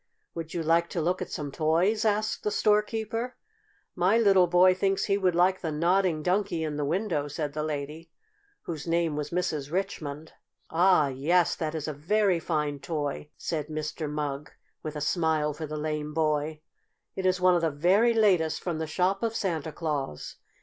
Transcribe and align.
"Would 0.33 0.55
you 0.55 0.63
like 0.63 0.89
to 0.89 0.99
look 0.99 1.21
at 1.21 1.29
some 1.29 1.51
toys?" 1.51 2.05
asked 2.05 2.41
the 2.43 2.49
storekeeper. 2.49 3.35
"My 3.93 4.17
little 4.17 4.47
boy 4.47 4.73
thinks 4.73 5.05
he 5.05 5.15
would 5.15 5.35
like 5.35 5.61
the 5.61 5.71
Nodding 5.71 6.23
Donkey 6.23 6.63
in 6.63 6.75
the 6.75 6.83
window," 6.85 7.27
said 7.27 7.53
the 7.53 7.61
lady, 7.61 8.09
whose 8.63 8.87
name 8.87 9.15
was 9.15 9.29
Mrs. 9.29 9.71
Richmond. 9.71 10.33
"Ah, 10.71 11.09
yes, 11.09 11.55
that 11.55 11.75
is 11.75 11.87
a 11.87 11.93
very 11.93 12.39
fine 12.39 12.79
toy!" 12.79 13.29
said 13.37 13.67
Mr. 13.67 14.09
Mugg, 14.09 14.49
with 14.81 14.95
a 14.95 15.01
smile 15.01 15.53
for 15.53 15.67
the 15.67 15.77
lame 15.77 16.15
boy. 16.15 16.61
"It 17.15 17.27
is 17.27 17.39
one 17.39 17.53
of 17.53 17.61
the 17.61 17.69
very 17.69 18.15
latest 18.15 18.59
from 18.63 18.79
the 18.79 18.87
shop 18.87 19.21
of 19.21 19.35
Santa 19.35 19.71
Claus. 19.71 20.37